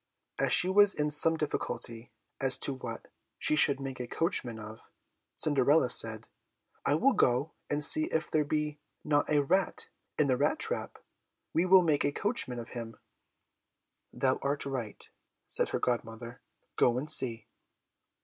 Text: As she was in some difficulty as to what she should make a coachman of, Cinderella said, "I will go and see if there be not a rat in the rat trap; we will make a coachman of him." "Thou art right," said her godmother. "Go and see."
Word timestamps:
As 0.39 0.51
she 0.51 0.67
was 0.67 0.95
in 0.95 1.11
some 1.11 1.37
difficulty 1.37 2.11
as 2.39 2.57
to 2.57 2.73
what 2.73 3.09
she 3.37 3.55
should 3.55 3.79
make 3.79 3.99
a 3.99 4.07
coachman 4.07 4.57
of, 4.57 4.89
Cinderella 5.35 5.91
said, 5.91 6.27
"I 6.83 6.95
will 6.95 7.13
go 7.13 7.51
and 7.69 7.85
see 7.85 8.05
if 8.05 8.31
there 8.31 8.43
be 8.43 8.79
not 9.03 9.29
a 9.29 9.43
rat 9.43 9.89
in 10.17 10.25
the 10.25 10.37
rat 10.37 10.57
trap; 10.57 10.97
we 11.53 11.67
will 11.67 11.83
make 11.83 12.03
a 12.03 12.11
coachman 12.11 12.57
of 12.57 12.69
him." 12.69 12.97
"Thou 14.11 14.39
art 14.41 14.65
right," 14.65 15.07
said 15.47 15.69
her 15.69 15.79
godmother. 15.79 16.41
"Go 16.77 16.97
and 16.97 17.07
see." 17.07 17.45